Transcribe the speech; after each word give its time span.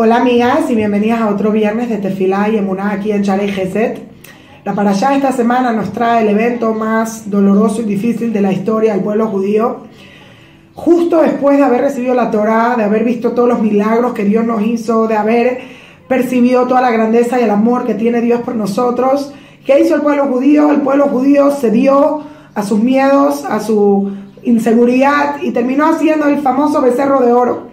Hola 0.00 0.18
amigas 0.18 0.70
y 0.70 0.76
bienvenidas 0.76 1.22
a 1.22 1.28
otro 1.28 1.50
viernes 1.50 1.88
de 1.88 1.96
Tefilá 1.96 2.48
y 2.48 2.56
Emuná 2.56 2.92
aquí 2.92 3.10
en 3.10 3.24
Charey 3.24 3.48
Geset. 3.48 3.98
La 4.64 4.72
parashá 4.72 5.16
esta 5.16 5.32
semana 5.32 5.72
nos 5.72 5.92
trae 5.92 6.22
el 6.22 6.28
evento 6.28 6.72
más 6.72 7.28
doloroso 7.28 7.82
y 7.82 7.86
difícil 7.86 8.32
de 8.32 8.40
la 8.40 8.52
historia 8.52 8.92
del 8.92 9.02
pueblo 9.02 9.26
judío. 9.26 9.78
Justo 10.72 11.20
después 11.20 11.58
de 11.58 11.64
haber 11.64 11.80
recibido 11.80 12.14
la 12.14 12.30
Torá, 12.30 12.76
de 12.76 12.84
haber 12.84 13.02
visto 13.02 13.32
todos 13.32 13.48
los 13.48 13.60
milagros 13.60 14.12
que 14.12 14.24
Dios 14.24 14.44
nos 14.44 14.62
hizo, 14.62 15.08
de 15.08 15.16
haber 15.16 15.58
percibido 16.06 16.68
toda 16.68 16.80
la 16.80 16.92
grandeza 16.92 17.40
y 17.40 17.42
el 17.42 17.50
amor 17.50 17.84
que 17.84 17.94
tiene 17.94 18.20
Dios 18.20 18.42
por 18.42 18.54
nosotros, 18.54 19.32
¿qué 19.66 19.80
hizo 19.80 19.96
el 19.96 20.02
pueblo 20.02 20.26
judío? 20.26 20.70
El 20.70 20.82
pueblo 20.82 21.08
judío 21.08 21.50
se 21.50 21.72
dio 21.72 22.22
a 22.54 22.62
sus 22.62 22.80
miedos, 22.80 23.44
a 23.44 23.58
su 23.58 24.12
inseguridad 24.44 25.42
y 25.42 25.50
terminó 25.50 25.86
haciendo 25.86 26.28
el 26.28 26.38
famoso 26.38 26.82
becerro 26.82 27.18
de 27.18 27.32
oro 27.32 27.67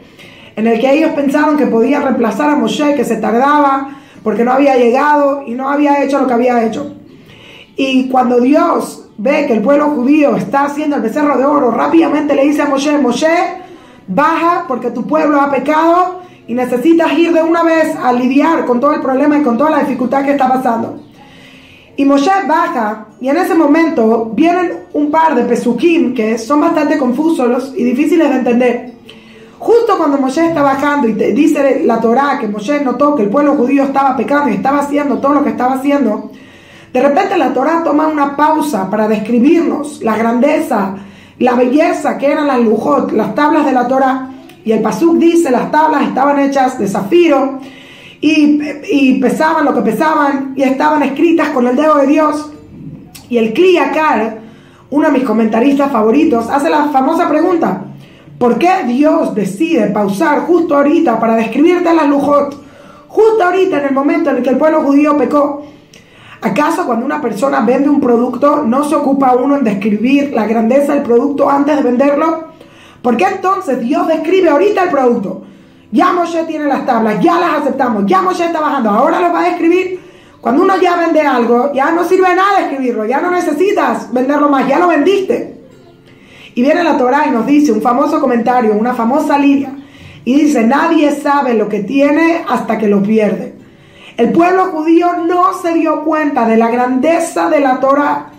en 0.55 0.68
el 0.68 0.80
que 0.80 0.91
ellos 0.91 1.12
pensaron 1.12 1.58
que 1.58 1.68
podían 1.68 2.04
reemplazar 2.04 2.50
a 2.50 2.55
Moshe, 2.55 2.96
que 2.96 3.04
se 3.04 3.18
tardaba 3.18 3.90
porque 4.23 4.44
no 4.44 4.52
había 4.52 4.76
llegado 4.76 5.44
y 5.46 5.52
no 5.52 5.70
había 5.70 6.04
hecho 6.04 6.20
lo 6.20 6.27
que 6.27 6.34
había 6.34 6.66
hecho. 6.66 6.96
Y 7.76 8.09
cuando 8.09 8.40
Dios 8.40 9.10
ve 9.18 9.46
que 9.48 9.54
el 9.54 9.62
pueblo 9.62 9.91
judío 9.91 10.36
está 10.36 10.66
haciendo 10.66 10.96
el 10.96 11.02
becerro 11.02 11.38
de 11.38 11.46
oro, 11.46 11.72
rápidamente 11.72 12.36
le 12.36 12.46
dice 12.46 12.62
a 12.62 12.68
Moshe, 12.68 12.98
Moshe, 12.98 13.27
baja 14.08 14.66
porque 14.68 14.91
tu 14.91 15.05
pueblo 15.05 15.41
ha 15.41 15.52
pecado 15.52 16.22
y 16.48 16.54
necesitas 16.54 17.12
ir 17.13 17.34
de 17.34 17.44
una 17.44 17.63
vez 17.63 17.96
a 17.96 18.13
lidiar 18.13 18.66
con 18.66 18.80
todo 18.80 18.94
el 18.94 19.02
problema 19.02 19.38
y 19.38 19.44
con 19.44 19.58
toda 19.58 19.72
la 19.72 19.80
dificultad 19.80 20.24
que 20.24 20.32
está 20.32 20.48
pasando. 20.48 20.99
Y 21.98 22.05
Moshe 22.05 22.32
baja 22.48 23.08
y 23.20 23.30
en 23.30 23.38
ese 23.38 23.55
momento 23.55 24.32
vienen 24.34 24.85
un 24.94 25.12
par 25.12 25.35
de 25.35 25.44
pesukim 25.44 26.13
que 26.13 26.38
son 26.38 26.62
bastante 26.62 26.98
confusos 26.98 27.74
y 27.76 27.84
difíciles 27.84 28.30
de 28.30 28.35
entender. 28.35 28.95
Justo 29.59 29.98
cuando 29.98 30.18
Moshe 30.18 30.48
está 30.48 30.62
bajando 30.62 31.08
y 31.08 31.14
te 31.14 31.32
dice 31.32 31.84
la 31.86 31.99
Torá 31.99 32.38
que 32.40 32.48
Moshe 32.48 32.84
notó 32.84 33.16
que 33.16 33.24
el 33.24 33.29
pueblo 33.29 33.55
judío 33.55 33.84
estaba 33.84 34.16
pecando 34.18 34.49
y 34.49 34.55
estaba 34.55 34.79
haciendo 34.79 35.20
todo 35.20 35.35
lo 35.35 35.43
que 35.43 35.52
estaba 35.52 35.76
haciendo, 35.76 36.32
de 36.91 37.02
repente 37.02 37.38
la 37.38 37.54
Torá 37.54 37.82
toma 37.84 38.07
una 38.07 38.35
pausa 38.35 38.90
para 38.90 39.07
describirnos 39.07 40.02
la 40.02 40.18
grandeza, 40.18 40.96
la 41.40 41.54
belleza 41.54 42.18
que 42.18 42.32
eran 42.32 42.48
las 42.48 42.60
lujot, 42.60 43.12
las 43.12 43.35
tablas 43.35 43.66
de 43.66 43.71
la 43.71 43.88
Torá. 43.88 44.29
Y 44.63 44.71
el 44.71 44.82
Pasuk 44.82 45.18
dice, 45.18 45.52
las 45.52 45.72
tablas 45.72 46.04
estaban 46.04 46.40
hechas 46.40 46.79
de 46.79 46.88
zafiro 46.88 47.60
y, 48.22 49.20
pesaban 49.20 49.66
lo 49.66 49.74
que 49.74 49.82
pesaban 49.82 50.54
y 50.55 50.63
estaban 50.63 51.04
escritas 51.04 51.49
con 51.49 51.68
el 51.68 51.76
dedo 51.76 51.96
de 51.98 52.07
Dios. 52.07 52.51
Y 53.29 53.38
el 53.38 53.54
Kliyakar, 53.54 54.40
uno 54.90 55.07
de 55.07 55.13
mis 55.13 55.24
comentaristas 55.24 55.91
favoritos, 55.91 56.49
hace 56.49 56.70
la 56.70 56.85
famosa 56.85 57.27
pregunta, 57.27 57.82
¿Por 58.38 58.58
qué 58.58 58.84
Dios 58.86 59.34
decide 59.34 59.88
pausar 59.88 60.41
justo 60.41 60.76
ahorita 60.76 61.20
para 61.20 61.36
describirte 61.36 61.94
la 61.94 62.04
lujot? 62.04 62.64
Justo 63.08 63.44
ahorita 63.44 63.80
en 63.80 63.86
el 63.86 63.94
momento 63.94 64.30
en 64.30 64.38
el 64.38 64.44
que 64.44 64.50
el 64.50 64.58
pueblo 64.58 64.81
judío 64.81 65.18
pecó. 65.18 65.66
¿Acaso 66.41 66.86
cuando 66.86 67.06
una 67.06 67.22
persona 67.22 67.62
vende 67.62 67.90
un 67.90 68.02
producto 68.02 68.63
no 68.63 68.84
se 68.84 68.96
ocupa 68.96 69.34
uno 69.36 69.56
en 69.56 69.63
describir 69.63 70.34
la 70.34 70.46
grandeza 70.46 70.94
del 70.94 71.03
producto 71.03 71.50
antes 71.50 71.78
de 71.78 71.84
venderlo? 71.84 72.50
¿Por 73.02 73.16
qué 73.16 73.25
entonces 73.25 73.80
Dios 73.80 74.06
describe 74.08 74.50
ahorita 74.50 74.84
el 74.84 74.90
producto? 74.90 75.44
Ya 75.91 76.12
Moshe 76.12 76.44
tiene 76.44 76.66
las 76.66 76.86
tablas, 76.86 77.22
ya 77.22 77.40
las 77.40 77.62
aceptamos, 77.62 78.03
ya 78.06 78.22
Moshe 78.22 78.44
está 78.44 78.59
bajando, 78.59 78.90
ahora 78.90 79.22
lo 79.22 79.31
va 79.31 79.41
a 79.44 79.50
describir. 79.50 80.02
Cuando 80.41 80.63
uno 80.63 80.75
ya 80.78 80.97
vende 80.97 81.22
algo, 81.22 81.72
ya 81.74 81.91
no 81.91 82.03
sirve 82.03 82.36
nada 82.36 82.59
escribirlo, 82.62 83.06
ya 83.06 83.22
no 83.22 83.31
necesitas 83.31 84.12
venderlo 84.12 84.50
más, 84.50 84.68
ya 84.68 84.78
lo 84.78 84.90
vendiste. 84.90 85.54
Y 86.56 86.61
viene 86.61 86.84
la 86.84 86.97
Torah 86.97 87.28
y 87.28 87.31
nos 87.31 87.45
dice 87.45 87.72
un 87.72 87.81
famoso 87.81 88.19
comentario, 88.19 88.73
una 88.73 88.94
famosa 88.94 89.38
línea, 89.38 89.75
y 90.23 90.35
dice, 90.35 90.63
nadie 90.66 91.11
sabe 91.11 91.53
lo 91.53 91.69
que 91.69 91.81
tiene 91.81 92.44
hasta 92.47 92.78
que 92.78 92.88
lo 92.88 93.03
pierde. 93.03 93.53
El 94.17 94.31
pueblo 94.31 94.67
judío 94.72 95.17
no 95.28 95.53
se 95.61 95.73
dio 95.73 96.03
cuenta 96.05 96.47
de 96.47 96.55
la 96.55 96.71
grandeza 96.71 97.49
de 97.49 97.59
la 97.59 97.81
Torah 97.81 98.31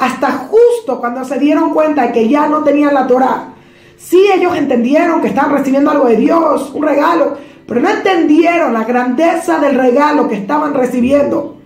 hasta 0.00 0.32
justo 0.32 0.98
cuando 0.98 1.24
se 1.24 1.38
dieron 1.38 1.72
cuenta 1.72 2.02
de 2.02 2.12
que 2.12 2.28
ya 2.28 2.48
no 2.48 2.64
tenían 2.64 2.92
la 2.92 3.06
Torah. 3.06 3.54
Sí, 3.96 4.18
ellos 4.34 4.56
entendieron 4.56 5.20
que 5.20 5.28
estaban 5.28 5.52
recibiendo 5.52 5.90
algo 5.90 6.06
de 6.06 6.16
Dios, 6.16 6.72
un 6.74 6.82
regalo, 6.82 7.36
pero 7.66 7.80
no 7.80 7.90
entendieron 7.90 8.72
la 8.72 8.84
grandeza 8.84 9.60
del 9.60 9.76
regalo 9.76 10.26
que 10.26 10.34
estaban 10.34 10.74
recibiendo. 10.74 11.59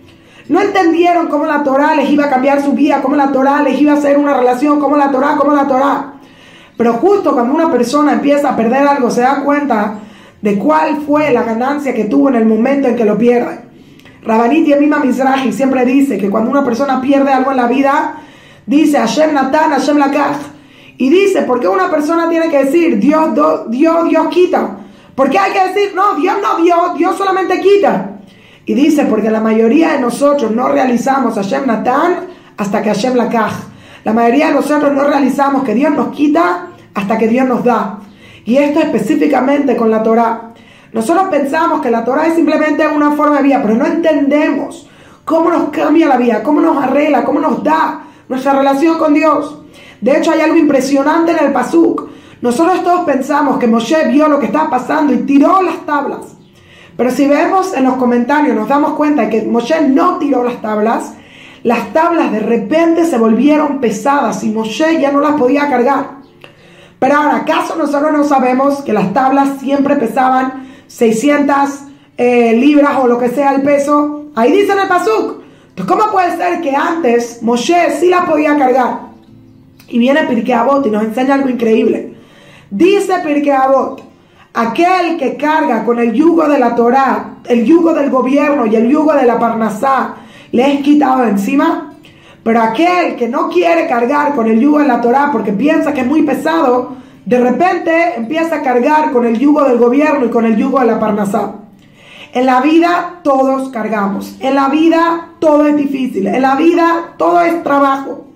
No 0.49 0.61
entendieron 0.61 1.29
cómo 1.29 1.47
la 1.47 1.63
Torah 1.63 1.95
les 1.95 2.11
iba 2.11 2.27
a 2.27 2.31
cambiar 2.31 2.63
su 2.63 2.73
vida, 2.73 3.01
cómo 3.01 3.17
la 3.17 3.33
Torah 3.33 3.63
les 3.63 3.81
iba 3.81 3.93
a 3.93 3.97
hacer 3.97 4.19
una 4.19 4.35
relación, 4.35 4.79
cómo 4.79 4.97
la 4.97 5.11
Torah, 5.11 5.37
cómo 5.39 5.53
la 5.53 5.67
Torah. 5.67 6.15
Pero 6.77 6.95
justo 6.95 7.33
cuando 7.33 7.55
una 7.55 7.71
persona 7.71 8.13
empieza 8.13 8.51
a 8.51 8.57
perder 8.57 8.87
algo, 8.87 9.11
se 9.11 9.23
da 9.23 9.43
cuenta 9.43 10.01
de 10.43 10.59
cuál 10.59 10.99
fue 11.07 11.33
la 11.33 11.43
ganancia 11.43 11.95
que 11.95 12.05
tuvo 12.05 12.29
en 12.29 12.35
el 12.35 12.45
momento 12.45 12.89
en 12.89 12.97
que 12.97 13.05
lo 13.05 13.17
pierde. 13.17 13.61
Rabanit 14.23 14.67
Yemima 14.67 14.99
Mizrahi 14.99 15.53
siempre 15.53 15.85
dice 15.85 16.19
que 16.19 16.29
cuando 16.29 16.51
una 16.51 16.65
persona 16.65 17.01
pierde 17.01 17.33
algo 17.33 17.51
en 17.51 17.57
la 17.57 17.67
vida, 17.67 18.17
dice 18.67 18.99
Hashem 18.99 19.33
Natan, 19.33 19.71
Hashem 19.71 19.97
Lakach. 19.97 20.37
Y 20.97 21.11
dice, 21.11 21.43
¿por 21.43 21.61
qué 21.61 21.69
una 21.69 21.91
persona 21.91 22.29
tiene 22.29 22.49
que 22.49 22.65
decir 22.65 22.99
Dios, 22.99 23.31
Dios, 23.69 24.09
Dios 24.09 24.27
quita? 24.29 24.79
¿Por 25.15 25.31
qué 25.31 25.39
hay 25.39 25.53
que 25.53 25.69
decir, 25.69 25.95
no, 25.95 26.15
Dios 26.15 26.37
no 26.43 26.63
dio, 26.63 26.77
Dios 26.97 27.17
solamente 27.17 27.61
quita? 27.61 28.19
Y 28.67 28.75
dice, 28.75 29.05
porque 29.07 29.31
la 29.31 29.41
mayoría 29.41 29.93
de 29.93 30.01
nosotros 30.01 30.51
no 30.51 30.69
realizamos 30.69 31.35
Hashem 31.35 31.67
Natan 31.67 32.27
hasta 32.57 32.83
que 32.83 32.89
Hashem 32.91 33.15
Lakaj. 33.15 33.53
La 34.05 34.13
mayoría 34.13 34.49
de 34.49 34.55
nosotros 34.55 34.93
no 34.93 35.05
realizamos 35.05 35.65
que 35.65 35.75
Dios 35.75 35.93
nos 35.93 36.09
quita 36.15 36.69
hasta 36.95 37.19
que 37.19 37.29
Dios 37.29 37.47
nos 37.47 37.65
da. 37.65 37.99
Y 38.45 38.57
esto 38.57 38.81
específicamente 38.81 39.77
con 39.77 39.91
la 39.91 40.03
Torah. 40.03 40.53
Nosotros 40.93 41.27
pensamos 41.31 41.81
que 41.81 41.91
la 41.91 42.05
Torah 42.05 42.27
es 42.27 42.35
simplemente 42.35 42.87
una 42.87 43.13
forma 43.13 43.39
de 43.39 43.43
vida, 43.43 43.61
pero 43.63 43.75
no 43.75 43.87
entendemos 43.87 44.87
cómo 45.25 45.51
nos 45.51 45.71
cambia 45.71 46.07
la 46.07 46.17
vida, 46.17 46.43
cómo 46.43 46.61
nos 46.61 46.83
arregla, 46.83 47.25
cómo 47.25 47.41
nos 47.41 47.65
da 47.65 48.05
nuestra 48.29 48.53
relación 48.53 48.99
con 48.99 49.15
Dios. 49.15 49.59
De 50.01 50.19
hecho, 50.19 50.31
hay 50.31 50.41
algo 50.41 50.57
impresionante 50.57 51.33
en 51.33 51.47
el 51.47 51.53
Pasuk. 51.53 52.09
Nosotros 52.43 52.85
todos 52.85 53.05
pensamos 53.05 53.59
que 53.59 53.67
Moshe 53.67 54.09
vio 54.09 54.29
lo 54.29 54.39
que 54.39 54.47
estaba 54.47 54.71
pasando 54.71 55.15
y 55.15 55.19
tiró 55.19 55.63
las 55.63 55.85
tablas. 55.87 56.34
Pero 56.97 57.11
si 57.11 57.27
vemos 57.27 57.75
en 57.75 57.85
los 57.85 57.95
comentarios, 57.95 58.55
nos 58.55 58.69
damos 58.69 58.93
cuenta 58.93 59.23
de 59.23 59.31
que 59.31 59.43
Moshe 59.43 59.89
no 59.89 60.19
tiró 60.19 60.45
las 60.45 60.61
tablas. 60.63 61.15
Las 61.63 61.93
tablas 61.93 62.31
de 62.31 62.41
repente 62.41 63.05
se 63.05 63.19
volvieron 63.19 63.81
pesadas 63.81 64.45
y 64.45 64.51
Moshe 64.51 65.01
ya 65.01 65.11
no 65.11 65.21
las 65.21 65.33
podía 65.33 65.69
cargar. 65.69 66.19
Pero 66.99 67.17
ahora, 67.17 67.37
¿acaso 67.37 67.77
nosotros 67.77 68.13
no 68.13 68.25
sabemos 68.25 68.83
que 68.83 68.93
las 68.93 69.13
tablas 69.13 69.61
siempre 69.61 69.97
pesaban 69.97 70.69
600 70.87 71.57
eh, 72.17 72.55
libras 72.57 72.97
o 73.03 73.07
lo 73.07 73.19
que 73.19 73.29
sea 73.29 73.55
el 73.55 73.63
peso? 73.63 74.27
Ahí 74.35 74.53
dice 74.53 74.73
en 74.73 74.81
el 74.81 74.89
Pasuk. 74.89 75.43
Entonces, 75.71 75.97
¿cómo 75.97 76.13
puede 76.13 76.37
ser 76.37 76.61
que 76.61 76.75
antes 76.75 77.43
Moshe 77.43 77.91
sí 77.99 78.09
las 78.09 78.27
podía 78.27 78.57
cargar? 78.57 79.01
Y 79.89 79.99
viene 79.99 80.25
Pirkei 80.25 80.55
Avot 80.55 80.87
y 80.87 80.91
nos 80.91 81.03
enseña 81.03 81.35
algo 81.35 81.49
increíble. 81.49 82.15
Dice 82.71 83.15
Pirkei 83.25 83.51
Avot, 83.51 84.01
Aquel 84.57 85.17
que 85.19 85.37
carga 85.37 85.83
con 85.83 85.99
el 85.99 86.13
yugo 86.13 86.47
de 86.47 86.61
la 86.61 86.77
Torah, 86.77 87.39
el 87.45 87.65
yugo 87.65 87.93
del 87.93 88.09
gobierno 88.09 88.67
y 88.67 88.77
el 88.77 88.89
yugo 88.89 89.13
de 89.13 89.27
la 89.27 89.37
Parnasá, 89.37 90.15
le 90.53 90.75
es 90.75 90.81
quitado 90.81 91.25
encima. 91.25 91.93
Pero 92.45 92.61
aquel 92.63 93.17
que 93.17 93.27
no 93.27 93.49
quiere 93.49 93.89
cargar 93.89 94.33
con 94.37 94.47
el 94.47 94.61
yugo 94.61 94.79
de 94.79 94.87
la 94.87 95.01
Torah 95.01 95.31
porque 95.33 95.53
piensa 95.53 95.93
que 95.93 96.03
es 96.03 96.07
muy 96.07 96.23
pesado, 96.23 96.95
de 97.25 97.41
repente 97.41 98.15
empieza 98.17 98.57
a 98.57 98.63
cargar 98.63 99.11
con 99.11 99.27
el 99.27 99.41
yugo 99.41 99.65
del 99.65 99.77
gobierno 99.77 100.27
y 100.27 100.31
con 100.31 100.45
el 100.45 100.57
yugo 100.57 100.79
de 100.79 100.87
la 100.87 101.01
Parnasá. 101.01 101.55
En 102.33 102.47
la 102.47 102.61
vida 102.61 103.23
todos 103.25 103.71
cargamos. 103.71 104.37
En 104.39 104.55
la 104.55 104.69
vida 104.69 105.31
todo 105.41 105.67
es 105.67 105.77
difícil. 105.77 106.29
En 106.29 106.43
la 106.43 106.55
vida 106.55 107.15
todo 107.19 107.41
es 107.41 107.61
trabajo. 107.65 108.27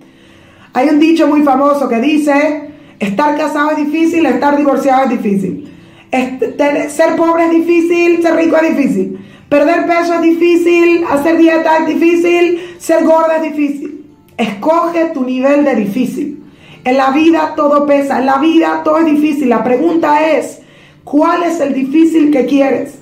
Hay 0.73 0.89
un 0.89 0.99
dicho 0.99 1.29
muy 1.29 1.43
famoso 1.43 1.89
que 1.89 2.01
dice, 2.01 2.73
estar 2.99 3.37
casado 3.37 3.71
es 3.71 3.77
difícil, 3.77 4.27
estar 4.27 4.57
divorciado 4.57 5.05
es 5.05 5.11
difícil 5.11 5.68
ser 6.11 7.17
pobre 7.17 7.47
es 7.47 7.51
difícil, 7.51 8.23
ser 8.23 8.37
rico 8.37 8.57
es 8.57 8.77
difícil. 8.77 9.19
Perder 9.49 9.87
peso 9.87 10.15
es 10.15 10.23
difícil, 10.23 11.05
hacer 11.11 11.39
dieta 11.39 11.79
es 11.79 11.87
difícil, 11.87 12.77
ser 12.79 13.05
gorda 13.05 13.37
es 13.37 13.43
difícil. 13.43 14.07
Escoge 14.37 15.07
tu 15.07 15.25
nivel 15.25 15.65
de 15.65 15.75
difícil. 15.75 16.45
En 16.85 16.97
la 16.97 17.11
vida 17.11 17.55
todo 17.57 17.87
pesa, 17.87 18.19
en 18.19 18.27
la 18.27 18.39
vida 18.39 18.83
todo 18.85 18.99
es 18.99 19.07
difícil. 19.07 19.49
La 19.49 19.65
pregunta 19.65 20.29
es, 20.29 20.61
¿cuál 21.05 21.43
es 21.43 21.61
el 21.61 21.75
difícil 21.75 22.31
que 22.31 22.47
quieres? 22.47 22.99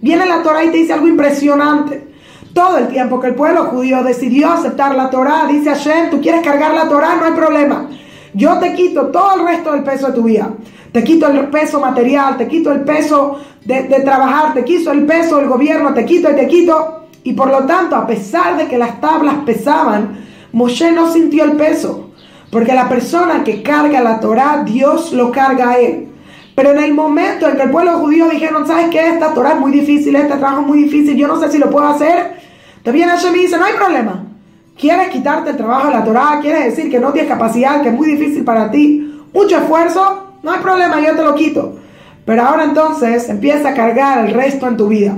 Viene 0.00 0.26
la 0.26 0.42
Torah 0.42 0.64
y 0.64 0.70
te 0.70 0.78
dice 0.78 0.92
algo 0.92 1.08
impresionante. 1.08 2.08
Todo 2.54 2.78
el 2.78 2.88
tiempo 2.88 3.20
que 3.20 3.28
el 3.28 3.34
pueblo 3.34 3.66
judío 3.66 4.02
decidió 4.02 4.50
aceptar 4.50 4.94
la 4.94 5.10
Torah, 5.10 5.46
dice 5.48 5.70
Hashem, 5.70 6.10
tú 6.10 6.20
quieres 6.20 6.42
cargar 6.42 6.74
la 6.74 6.88
Torah, 6.88 7.16
no 7.16 7.26
hay 7.26 7.32
problema. 7.32 7.88
Yo 8.34 8.58
te 8.58 8.74
quito 8.74 9.06
todo 9.06 9.40
el 9.40 9.46
resto 9.46 9.72
del 9.72 9.82
peso 9.82 10.08
de 10.08 10.12
tu 10.12 10.22
vida. 10.22 10.50
Te 10.92 11.04
quito 11.04 11.28
el 11.28 11.48
peso 11.48 11.80
material, 11.80 12.36
te 12.36 12.48
quito 12.48 12.72
el 12.72 12.80
peso 12.80 13.38
de, 13.64 13.82
trabajar, 14.04 14.54
te 14.54 14.64
quito 14.64 14.90
el 14.90 15.06
peso 15.06 15.36
del 15.36 15.48
gobierno, 15.48 15.94
te 15.94 16.04
quito 16.04 16.30
y 16.30 16.34
te 16.34 16.46
quito. 16.48 17.06
Y 17.22 17.32
por 17.32 17.48
lo 17.48 17.64
tanto, 17.64 17.96
a 17.96 18.06
pesar 18.06 18.56
de 18.56 18.66
que 18.66 18.78
las 18.78 19.00
tablas 19.00 19.36
pesaban, 19.46 20.24
Moshe 20.52 20.90
no 20.92 21.12
sintió 21.12 21.44
el 21.44 21.52
peso. 21.52 22.10
Porque 22.50 22.74
la 22.74 22.88
persona 22.88 23.44
que 23.44 23.62
carga 23.62 24.00
la 24.00 24.18
Torah, 24.18 24.64
Dios 24.64 25.12
lo 25.12 25.30
carga 25.30 25.70
a 25.70 25.78
él. 25.78 26.08
Pero 26.56 26.72
en 26.72 26.80
el 26.80 26.92
momento 26.92 27.48
en 27.48 27.56
que 27.56 27.62
el 27.62 27.70
pueblo 27.70 27.98
judío 27.98 28.28
dijeron, 28.28 28.66
¿sabes 28.66 28.88
qué? 28.90 29.08
Esta 29.08 29.32
Torah 29.32 29.52
es 29.52 29.60
muy 29.60 29.70
difícil, 29.70 30.16
este 30.16 30.36
trabajo 30.36 30.62
es 30.62 30.66
muy 30.66 30.82
difícil, 30.82 31.16
yo 31.16 31.28
no 31.28 31.40
sé 31.40 31.50
si 31.50 31.58
lo 31.58 31.70
puedo 31.70 31.86
hacer. 31.86 32.40
Viene 32.84 33.12
Hashem 33.12 33.34
y 33.36 33.40
dice, 33.40 33.56
no 33.56 33.64
hay 33.64 33.74
problema. 33.74 34.29
¿Quieres 34.78 35.08
quitarte 35.08 35.50
el 35.50 35.56
trabajo 35.56 35.88
de 35.88 35.94
la 35.94 36.04
Torah? 36.04 36.38
¿Quieres 36.40 36.64
decir 36.64 36.90
que 36.90 36.98
no 36.98 37.12
tienes 37.12 37.30
capacidad, 37.30 37.82
que 37.82 37.88
es 37.88 37.94
muy 37.94 38.10
difícil 38.12 38.44
para 38.44 38.70
ti? 38.70 39.20
Mucho 39.32 39.58
esfuerzo, 39.58 40.34
no 40.42 40.50
hay 40.50 40.60
problema, 40.60 41.00
yo 41.00 41.14
te 41.14 41.22
lo 41.22 41.34
quito. 41.34 41.76
Pero 42.24 42.42
ahora 42.42 42.64
entonces 42.64 43.28
empieza 43.28 43.70
a 43.70 43.74
cargar 43.74 44.26
el 44.26 44.34
resto 44.34 44.66
en 44.68 44.76
tu 44.76 44.88
vida. 44.88 45.16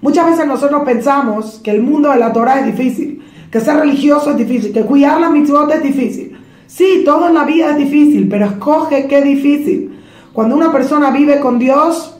Muchas 0.00 0.26
veces 0.26 0.46
nosotros 0.46 0.82
pensamos 0.84 1.60
que 1.62 1.70
el 1.70 1.82
mundo 1.82 2.10
de 2.10 2.18
la 2.18 2.32
Torah 2.32 2.60
es 2.60 2.66
difícil, 2.66 3.22
que 3.50 3.60
ser 3.60 3.76
religioso 3.76 4.30
es 4.30 4.36
difícil, 4.36 4.72
que 4.72 4.82
cuidar 4.82 5.20
la 5.20 5.30
mitzvot 5.30 5.70
es 5.72 5.82
difícil. 5.82 6.36
Sí, 6.66 7.02
todo 7.04 7.28
en 7.28 7.34
la 7.34 7.44
vida 7.44 7.70
es 7.70 7.76
difícil, 7.76 8.28
pero 8.28 8.46
escoge 8.46 9.06
qué 9.06 9.22
difícil. 9.22 10.00
Cuando 10.32 10.56
una 10.56 10.72
persona 10.72 11.10
vive 11.10 11.38
con 11.38 11.58
Dios, 11.58 12.16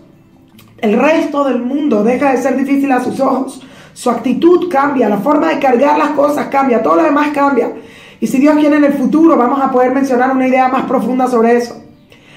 el 0.79 0.99
resto 0.99 1.45
del 1.45 1.63
mundo 1.63 2.05
deja 2.05 2.33
de 2.33 2.43
ser 2.43 2.57
difícil 2.57 2.93
a 2.93 3.03
sus 3.03 3.19
ojos. 3.19 3.63
Su 3.93 4.11
actitud 4.11 4.69
cambia, 4.71 5.09
la 5.09 5.19
forma 5.19 5.49
de 5.49 5.59
cargar 5.59 5.99
las 5.99 6.11
cosas 6.11 6.47
cambia, 6.47 6.83
todo 6.83 6.97
lo 6.97 7.03
demás 7.03 7.29
cambia. 7.35 7.73
Y 8.21 8.27
si 8.27 8.39
Dios 8.39 8.57
quiere 8.57 8.77
en 8.77 8.85
el 8.85 8.93
futuro, 8.95 9.37
vamos 9.37 9.61
a 9.61 9.71
poder 9.71 9.93
mencionar 9.93 10.31
una 10.31 10.47
idea 10.47 10.69
más 10.69 10.85
profunda 10.85 11.27
sobre 11.27 11.57
eso. 11.57 11.83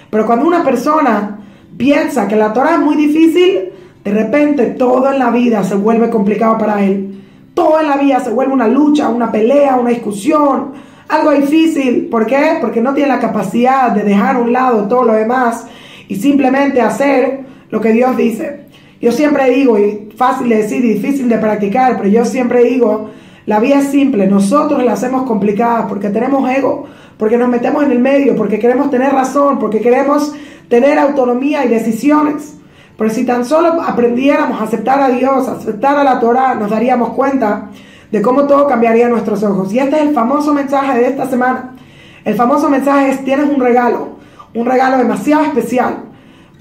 Pero 0.09 0.25
cuando 0.25 0.47
una 0.47 0.63
persona 0.63 1.39
piensa 1.77 2.27
que 2.27 2.35
la 2.35 2.53
Torah 2.53 2.73
es 2.73 2.79
muy 2.79 2.95
difícil, 2.95 3.71
de 4.03 4.11
repente 4.11 4.65
todo 4.67 5.11
en 5.11 5.19
la 5.19 5.31
vida 5.31 5.63
se 5.63 5.75
vuelve 5.75 6.09
complicado 6.09 6.57
para 6.57 6.83
él. 6.83 7.23
Todo 7.53 7.79
en 7.79 7.87
la 7.87 7.97
vida 7.97 8.19
se 8.19 8.31
vuelve 8.31 8.53
una 8.53 8.67
lucha, 8.67 9.09
una 9.09 9.31
pelea, 9.31 9.75
una 9.75 9.91
discusión, 9.91 10.73
algo 11.07 11.31
difícil. 11.31 12.07
¿Por 12.09 12.25
qué? 12.25 12.57
Porque 12.61 12.81
no 12.81 12.93
tiene 12.93 13.09
la 13.09 13.19
capacidad 13.19 13.91
de 13.91 14.03
dejar 14.03 14.35
a 14.35 14.39
un 14.39 14.51
lado 14.51 14.87
todo 14.87 15.03
lo 15.03 15.13
demás 15.13 15.67
y 16.07 16.15
simplemente 16.15 16.81
hacer 16.81 17.45
lo 17.69 17.81
que 17.81 17.93
Dios 17.93 18.17
dice. 18.17 18.64
Yo 19.01 19.12
siempre 19.12 19.50
digo, 19.50 19.77
y 19.77 20.09
fácil 20.15 20.50
de 20.50 20.57
decir 20.57 20.83
y 20.83 20.94
difícil 20.94 21.30
de 21.30 21.38
practicar, 21.38 21.97
pero 21.97 22.09
yo 22.09 22.25
siempre 22.25 22.63
digo, 22.63 23.09
la 23.45 23.59
vida 23.59 23.80
es 23.80 23.88
simple, 23.89 24.27
nosotros 24.27 24.83
la 24.83 24.94
hacemos 24.94 25.24
complicada 25.24 25.88
porque 25.88 26.09
tenemos 26.09 26.50
ego, 26.50 26.86
porque 27.18 27.38
nos 27.38 27.50
metemos 27.50 27.83
en 27.83 27.92
el 27.92 28.00
medio, 28.00 28.36
porque 28.36 28.59
queremos 28.59 28.89
tener 28.89 29.13
razón, 29.13 29.59
porque 29.59 29.81
queremos 29.81 30.33
tener 30.69 30.97
autonomía 30.97 31.65
y 31.65 31.69
decisiones. 31.69 32.57
Pero 32.97 33.09
si 33.09 33.25
tan 33.25 33.45
solo 33.45 33.81
aprendiéramos 33.81 34.59
a 34.59 34.63
aceptar 34.63 35.00
a 35.01 35.09
Dios, 35.09 35.48
a 35.48 35.53
aceptar 35.53 35.98
a 35.98 36.03
la 36.03 36.19
Torah, 36.19 36.56
nos 36.56 36.69
daríamos 36.69 37.09
cuenta 37.09 37.69
de 38.12 38.21
cómo 38.21 38.45
todo 38.48 38.68
cambiaría 38.68 39.07
a 39.07 39.09
nuestros 39.09 39.44
ojos. 39.44 39.74
Y 39.74 39.80
este 39.80 39.98
es 39.98 40.03
el 40.03 40.13
famoso 40.13 40.53
mensaje 40.53 41.00
de 41.00 41.07
esta 41.07 41.27
semana. 41.27 41.75
El 42.24 42.36
famoso 42.36 42.69
mensaje 42.69 43.09
es, 43.09 43.24
tienes 43.24 43.50
un 43.50 43.59
regalo, 43.59 44.18
un 44.53 44.65
regalo 44.65 44.98
demasiado 44.98 45.44
especial, 45.44 45.98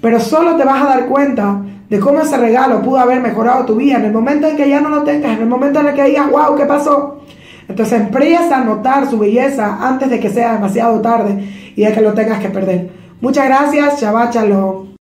pero 0.02 0.20
solo 0.20 0.56
te 0.56 0.64
vas 0.64 0.82
a 0.82 0.86
dar 0.86 1.06
cuenta 1.06 1.62
de 1.88 2.00
cómo 2.00 2.20
ese 2.20 2.36
regalo 2.36 2.82
pudo 2.82 2.98
haber 2.98 3.20
mejorado 3.20 3.64
tu 3.64 3.76
vida 3.76 3.96
en 3.96 4.04
el 4.06 4.12
momento 4.12 4.46
en 4.46 4.56
que 4.56 4.68
ya 4.68 4.80
no 4.80 4.88
lo 4.88 5.02
tengas, 5.02 5.36
en 5.36 5.42
el 5.42 5.48
momento 5.48 5.80
en 5.80 5.88
el 5.88 5.94
que 5.94 6.04
digas, 6.04 6.30
wow, 6.30 6.56
¿qué 6.56 6.64
pasó? 6.64 7.20
Entonces 7.68 8.00
empieza 8.00 8.58
a 8.58 8.64
notar 8.64 9.08
su 9.08 9.18
belleza 9.18 9.78
antes 9.80 10.10
de 10.10 10.20
que 10.20 10.30
sea 10.30 10.54
demasiado 10.54 11.00
tarde 11.00 11.72
y 11.76 11.84
de 11.84 11.92
que 11.92 12.00
lo 12.00 12.12
tengas 12.12 12.40
que 12.40 12.50
perder. 12.50 12.90
Muchas 13.20 13.46
gracias, 13.46 14.00
Shabbat. 14.00 14.93